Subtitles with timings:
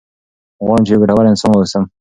[0.65, 1.83] غواړم چې یو ګټور انسان واوسم.